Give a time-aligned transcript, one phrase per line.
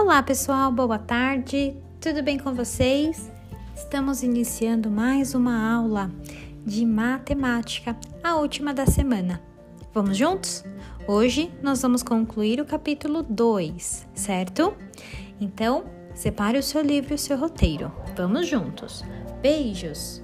[0.00, 3.32] Olá, pessoal, boa tarde, tudo bem com vocês?
[3.74, 6.08] Estamos iniciando mais uma aula
[6.64, 9.42] de matemática, a última da semana.
[9.92, 10.64] Vamos juntos?
[11.06, 14.72] Hoje nós vamos concluir o capítulo 2, certo?
[15.40, 15.84] Então,
[16.14, 17.90] separe o seu livro e o seu roteiro.
[18.16, 19.04] Vamos juntos.
[19.42, 20.22] Beijos!